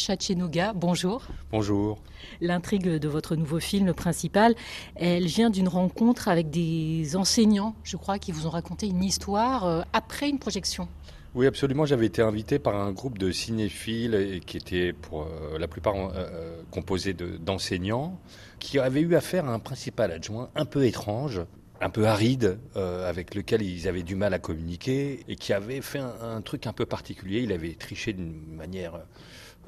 Chatchenouga, 0.00 0.72
bonjour. 0.72 1.26
Bonjour. 1.52 1.98
L'intrigue 2.40 2.88
de 2.88 3.08
votre 3.08 3.36
nouveau 3.36 3.60
film 3.60 3.92
principal, 3.92 4.54
elle 4.96 5.26
vient 5.26 5.50
d'une 5.50 5.68
rencontre 5.68 6.28
avec 6.28 6.48
des 6.48 7.16
enseignants, 7.16 7.74
je 7.84 7.98
crois, 7.98 8.18
qui 8.18 8.32
vous 8.32 8.46
ont 8.46 8.50
raconté 8.50 8.86
une 8.86 9.04
histoire 9.04 9.66
euh, 9.66 9.82
après 9.92 10.30
une 10.30 10.38
projection. 10.38 10.88
Oui, 11.34 11.46
absolument. 11.46 11.84
J'avais 11.84 12.06
été 12.06 12.22
invité 12.22 12.58
par 12.58 12.76
un 12.76 12.92
groupe 12.92 13.18
de 13.18 13.30
cinéphiles 13.30 14.40
qui 14.46 14.56
était 14.56 14.94
pour 14.94 15.22
euh, 15.22 15.58
la 15.58 15.68
plupart 15.68 15.94
euh, 15.96 16.62
composé 16.70 17.14
d'enseignants 17.14 18.18
qui 18.58 18.78
avaient 18.78 19.02
eu 19.02 19.14
affaire 19.14 19.48
à 19.48 19.52
un 19.52 19.58
principal 19.58 20.12
adjoint 20.12 20.48
un 20.54 20.64
peu 20.64 20.86
étrange, 20.86 21.42
un 21.80 21.90
peu 21.90 22.06
aride, 22.06 22.58
avec 22.74 23.34
lequel 23.34 23.62
ils 23.62 23.88
avaient 23.88 24.02
du 24.02 24.14
mal 24.14 24.34
à 24.34 24.38
communiquer 24.38 25.20
et 25.28 25.36
qui 25.36 25.52
avait 25.52 25.80
fait 25.80 26.00
un 26.00 26.40
truc 26.42 26.66
un 26.66 26.72
peu 26.72 26.86
particulier. 26.86 27.40
Il 27.40 27.52
avait 27.52 27.74
triché 27.74 28.12
d'une 28.12 28.54
manière 28.54 29.00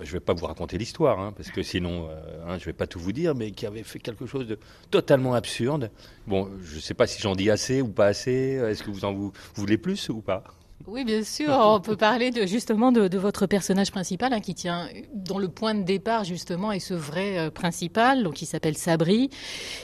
je 0.00 0.06
ne 0.06 0.12
vais 0.12 0.20
pas 0.20 0.32
vous 0.32 0.46
raconter 0.46 0.78
l'histoire, 0.78 1.20
hein, 1.20 1.32
parce 1.36 1.50
que 1.50 1.62
sinon, 1.62 2.08
euh, 2.08 2.44
hein, 2.46 2.56
je 2.58 2.62
ne 2.62 2.66
vais 2.66 2.72
pas 2.72 2.86
tout 2.86 2.98
vous 2.98 3.12
dire, 3.12 3.34
mais 3.34 3.50
qui 3.50 3.66
avait 3.66 3.82
fait 3.82 3.98
quelque 3.98 4.26
chose 4.26 4.46
de 4.46 4.58
totalement 4.90 5.34
absurde. 5.34 5.90
Bon, 6.26 6.50
je 6.62 6.76
ne 6.76 6.80
sais 6.80 6.94
pas 6.94 7.06
si 7.06 7.20
j'en 7.20 7.34
dis 7.34 7.50
assez 7.50 7.82
ou 7.82 7.88
pas 7.88 8.06
assez. 8.06 8.32
Est-ce 8.32 8.82
que 8.82 8.90
vous 8.90 9.04
en 9.04 9.32
voulez 9.54 9.78
plus 9.78 10.08
ou 10.08 10.20
pas? 10.20 10.44
Oui, 10.86 11.04
bien 11.04 11.22
sûr. 11.22 11.50
On 11.50 11.80
peut 11.80 11.96
parler 11.96 12.30
de, 12.30 12.46
justement 12.46 12.90
de, 12.90 13.18
votre 13.18 13.46
personnage 13.46 13.90
principal 13.90 14.32
hein, 14.32 14.40
qui 14.40 14.54
tient, 14.54 14.88
dont 15.14 15.38
le 15.38 15.48
point 15.48 15.74
de 15.74 15.82
départ 15.82 16.24
justement 16.24 16.72
est 16.72 16.80
ce 16.80 16.94
vrai 16.94 17.38
euh, 17.38 17.50
principal, 17.50 18.22
donc 18.22 18.40
il 18.42 18.46
s'appelle 18.46 18.76
Sabri. 18.76 19.30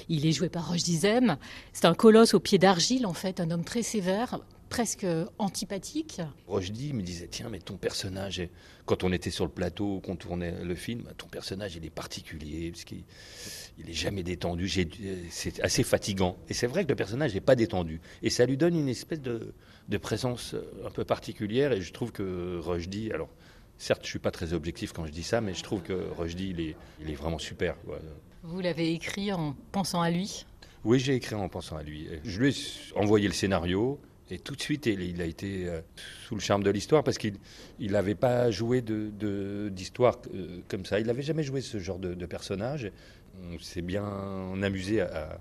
Il 0.09 0.27
est 0.27 0.33
joué 0.33 0.49
par 0.49 0.69
Roche 0.69 0.83
Dizem. 0.83 1.37
C'est 1.73 1.85
un 1.85 1.95
colosse 1.95 2.35
au 2.35 2.41
pied 2.41 2.59
d'argile 2.59 3.07
en 3.07 3.13
fait, 3.13 3.41
un 3.41 3.51
homme 3.51 3.65
très 3.65 3.83
sévère, 3.83 4.41
presque 4.69 5.07
antipathique. 5.39 6.21
Rochdy 6.47 6.93
me 6.93 7.03
disait 7.03 7.29
tiens 7.29 7.49
mais 7.49 7.59
ton 7.59 7.77
personnage 7.77 8.43
quand 8.85 9.05
on 9.05 9.13
était 9.13 9.31
sur 9.31 9.45
le 9.45 9.51
plateau 9.51 10.01
qu'on 10.01 10.17
tournait 10.17 10.63
le 10.65 10.75
film 10.75 11.05
ton 11.17 11.27
personnage 11.27 11.77
il 11.77 11.85
est 11.85 11.91
particulier 11.91 12.71
parce 12.71 12.85
qu'il 12.85 13.05
il 13.79 13.91
est 13.91 13.95
jamais 13.95 14.23
détendu 14.23 14.69
c'est 15.31 15.61
assez 15.61 15.83
fatigant 15.83 16.37
et 16.49 16.55
c'est 16.55 16.67
vrai 16.67 16.85
que 16.85 16.89
le 16.89 16.97
personnage 16.97 17.35
n'est 17.35 17.41
pas 17.41 17.57
détendu 17.57 18.01
et 18.23 18.31
ça 18.31 18.47
lui 18.47 18.57
donne 18.57 18.77
une 18.77 18.89
espèce 18.89 19.21
de, 19.21 19.53
présence 19.99 20.55
un 20.85 20.91
peu 20.91 21.05
particulière 21.05 21.73
et 21.73 21.81
je 21.81 21.93
trouve 21.93 22.13
que 22.13 22.59
Rochdy 22.59 23.13
alors 23.13 23.29
certes 23.79 24.03
je 24.05 24.11
suis 24.11 24.19
pas 24.19 24.31
très 24.31 24.53
objectif 24.53 24.93
quand 24.93 25.07
je 25.07 25.13
dis 25.13 25.23
ça 25.23 25.41
mais 25.41 25.55
je 25.55 25.63
trouve 25.63 25.83
que 25.83 26.11
Rochdy 26.17 26.51
il 26.51 26.61
est, 26.61 26.77
il 27.01 27.11
est 27.11 27.15
vraiment 27.15 27.39
super 27.39 27.77
vous 28.43 28.61
l'avez 28.61 28.93
écrit 28.93 29.33
en 29.33 29.57
pensant 29.73 30.01
à 30.01 30.11
lui? 30.11 30.47
Oui, 30.85 31.01
j'ai 31.01 31.17
écrit 31.17 31.35
en 31.35 31.49
pensant 31.49 31.77
à 31.77 31.83
lui. 31.83 32.07
Je 32.25 32.41
lui 32.41 32.51
ai 32.51 32.97
envoyé 32.97 33.27
le 33.27 33.35
scénario. 33.35 33.99
Et 34.31 34.39
tout 34.39 34.57
de 34.57 34.61
suite, 34.61 34.87
il, 34.87 35.23
a 35.23 35.25
été 35.25 35.69
euh, 35.69 35.81
sous 36.27 36.35
le 36.35 36.41
charme 36.41 36.65
de 36.65 36.71
l'histoire 36.71 37.05
parce 37.05 37.17
qu'il 37.19 37.39
n'avait 37.79 38.17
pas 38.17 38.51
joué 38.51 38.83
d'histoire 38.83 40.21
de, 40.23 40.31
euh, 40.37 40.61
comme 40.69 40.85
ça. 40.85 40.99
Il 40.99 41.07
n'avait 41.07 41.23
jamais 41.23 41.45
joué 41.45 41.61
ce 41.61 41.79
genre 41.79 41.99
de, 41.99 42.27
personnage. 42.27 42.91
On 43.53 43.59
s'est 43.61 43.83
bien 43.83 44.05
amusé 44.63 45.01
à, 45.01 45.39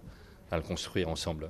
le 0.52 0.62
construire 0.62 1.10
ensemble. 1.10 1.50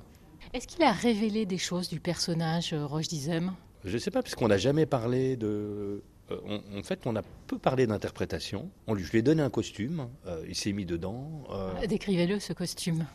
Est-ce 0.53 0.67
qu'il 0.67 0.83
a 0.83 0.93
révélé 0.93 1.45
des 1.45 1.57
choses 1.57 1.89
du 1.89 1.99
personnage 1.99 2.73
euh, 2.73 2.85
Roche 2.85 3.07
Dizem 3.09 3.53
Je 3.83 3.93
ne 3.93 3.97
sais 3.97 4.11
pas, 4.11 4.21
parce 4.23 4.35
qu'on 4.35 4.47
n'a 4.47 4.57
jamais 4.57 4.85
parlé 4.85 5.35
de. 5.35 6.01
en 6.29 6.83
fait, 6.83 7.05
on 7.05 7.15
a 7.17 7.21
peu 7.47 7.59
parlé 7.59 7.85
d'interprétation. 7.85 8.69
On 8.87 8.93
lui, 8.93 9.03
je 9.03 9.11
lui 9.11 9.19
ai 9.19 9.21
donné 9.21 9.43
un 9.43 9.49
costume, 9.49 10.07
il 10.47 10.55
s'est 10.55 10.71
mis 10.71 10.85
dedans. 10.85 11.43
Décrivez-le, 11.87 12.39
ce 12.39 12.53
costume. 12.53 13.05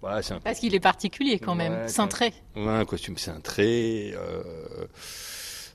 Parce 0.00 0.58
qu'il 0.60 0.74
est 0.74 0.80
particulier 0.80 1.38
quand 1.38 1.54
même, 1.54 1.88
cintré. 1.88 2.32
un 2.54 2.84
costume 2.84 3.16
cintré, 3.16 4.14
euh, 4.14 4.42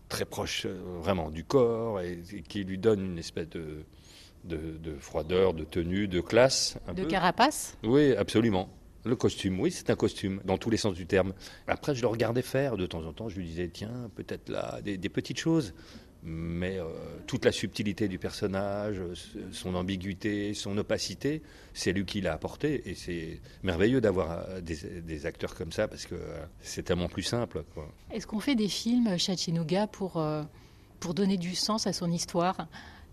très 0.09 0.25
proche 0.25 0.65
euh, 0.65 0.79
vraiment 1.01 1.29
du 1.29 1.43
corps, 1.43 2.01
et, 2.01 2.21
qui 2.47 2.63
lui 2.63 2.77
donne 2.77 3.01
une 3.01 3.17
espèce 3.17 3.49
de, 3.49 3.85
de, 4.43 4.95
froideur, 4.99 5.53
de 5.53 5.63
tenue, 5.63 6.07
de 6.07 6.21
classe. 6.21 6.77
de 6.95 7.03
carapace 7.03 7.77
Oui, 7.83 8.15
absolument. 8.15 8.69
Le 9.03 9.15
costume, 9.15 9.59
oui, 9.59 9.71
c'est 9.71 9.89
un 9.89 9.95
costume, 9.95 10.41
dans 10.45 10.59
tous 10.59 10.69
les 10.69 10.77
sens 10.77 10.93
du 10.93 11.07
terme. 11.07 11.33
Après, 11.67 11.95
je 11.95 12.01
le 12.01 12.07
regardais 12.07 12.43
faire 12.43 12.77
de 12.77 12.85
temps 12.85 13.03
en 13.03 13.13
temps, 13.13 13.29
je 13.29 13.37
lui 13.37 13.45
disais, 13.45 13.67
tiens, 13.67 14.11
peut-être 14.15 14.49
là, 14.49 14.79
des, 14.81 14.97
des 14.97 15.09
petites 15.09 15.39
choses 15.39 15.73
mais 16.23 16.77
euh, 16.77 16.85
toute 17.25 17.45
la 17.45 17.51
subtilité 17.51 18.07
du 18.07 18.19
personnage, 18.19 19.01
son 19.51 19.73
ambiguïté, 19.73 20.53
son 20.53 20.77
opacité, 20.77 21.41
c'est 21.73 21.93
lui 21.93 22.05
qui 22.05 22.21
l'a 22.21 22.33
apporté. 22.33 22.89
Et 22.89 22.95
c'est 22.95 23.39
merveilleux 23.63 24.01
d'avoir 24.01 24.45
euh, 24.49 24.61
des, 24.61 25.25
acteurs 25.25 25.55
comme 25.55 25.71
ça 25.71 25.87
parce 25.87 26.05
que 26.05 26.15
euh, 26.15 26.45
c'est 26.61 26.83
tellement 26.83 27.07
plus 27.07 27.23
simple. 27.23 27.63
Est-ce 28.11 28.27
qu'on 28.27 28.39
fait 28.39 28.55
des 28.55 28.67
films, 28.67 29.17
Chatchinouga, 29.17 29.87
pour, 29.87 30.23
pour 30.99 31.13
donner 31.13 31.37
du 31.37 31.55
sens 31.55 31.87
à 31.87 31.93
son 31.93 32.11
histoire? 32.11 32.67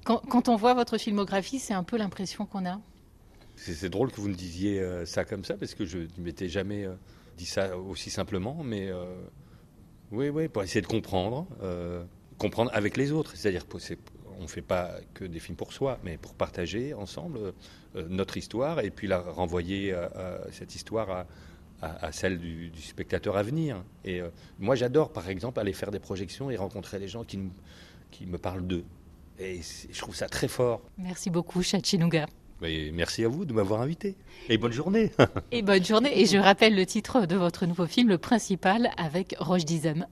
Quand, 0.04 0.18
quand, 0.28 0.48
on 0.48 0.56
voit 0.56 0.74
votre 0.74 0.98
filmographie, 0.98 1.58
c'est 1.58 1.74
un 1.74 1.84
peu 1.84 1.96
l'impression 1.96 2.46
qu'on 2.46 2.66
a? 2.66 2.80
C'est 3.56 3.88
drôle 3.88 4.12
que 4.12 4.20
vous 4.20 4.28
me 4.28 4.34
disiez 4.34 4.82
ça 5.04 5.24
comme 5.24 5.44
ça 5.44 5.54
parce 5.54 5.74
que 5.74 5.84
je 5.84 5.98
ne 5.98 6.22
m'étais 6.24 6.48
jamais 6.48 6.86
dit 7.36 7.46
ça 7.46 7.76
aussi 7.76 8.08
simplement. 8.08 8.62
Mais 8.62 8.90
oui, 10.12 10.28
oui, 10.28 10.48
pour 10.48 10.62
essayer 10.62 10.80
de 10.80 10.86
comprendre 10.86 11.46
comprendre 12.38 12.70
avec 12.74 12.96
les 12.96 13.12
autres. 13.12 13.36
C'est-à-dire 13.36 13.66
qu'on 13.66 13.78
ne 13.78 14.46
fait 14.46 14.62
pas 14.62 14.92
que 15.14 15.24
des 15.24 15.40
films 15.40 15.56
pour 15.56 15.72
soi, 15.72 15.98
mais 16.04 16.16
pour 16.16 16.34
partager 16.34 16.94
ensemble 16.94 17.38
euh, 17.96 18.06
notre 18.08 18.36
histoire 18.36 18.80
et 18.80 18.90
puis 18.90 19.06
la 19.06 19.18
renvoyer 19.18 19.94
cette 20.50 20.74
histoire 20.74 21.26
à, 21.82 22.12
celle 22.12 22.38
du, 22.38 22.70
spectateur 22.80 23.36
à 23.36 23.42
venir. 23.42 23.82
Et 24.04 24.20
euh, 24.20 24.28
moi, 24.58 24.74
j'adore, 24.74 25.12
par 25.12 25.28
exemple, 25.28 25.60
aller 25.60 25.72
faire 25.72 25.90
des 25.90 26.00
projections 26.00 26.50
et 26.50 26.56
rencontrer 26.56 26.98
les 26.98 27.08
gens 27.08 27.24
qui, 27.24 27.38
qui 28.10 28.26
me 28.26 28.38
parlent 28.38 28.66
d'eux. 28.66 28.84
Et 29.38 29.60
je 29.90 29.98
trouve 29.98 30.16
ça 30.16 30.28
très 30.28 30.48
fort. 30.48 30.82
Merci 30.98 31.30
beaucoup, 31.30 31.62
Chatchinouga. 31.62 32.26
merci 32.60 33.24
à 33.24 33.28
vous 33.28 33.44
de 33.44 33.52
m'avoir 33.52 33.80
invité. 33.80 34.16
Et 34.48 34.58
bonne 34.58 34.72
journée. 34.72 35.12
et 35.52 35.62
bonne 35.62 35.84
journée. 35.84 36.20
Et 36.20 36.26
je 36.26 36.38
rappelle 36.38 36.74
le 36.74 36.86
titre 36.86 37.26
de 37.26 37.36
votre 37.36 37.66
nouveau 37.66 37.86
film, 37.86 38.08
le 38.08 38.18
principal, 38.18 38.90
avec 38.96 39.36
Roche 39.38 39.64
Dizem. 39.64 40.06